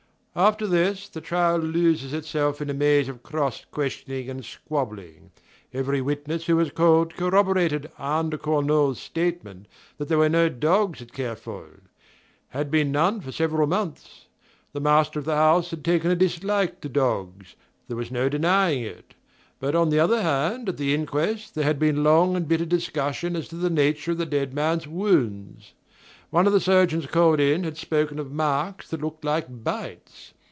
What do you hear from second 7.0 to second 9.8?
corroborated Anne de Cornault's statement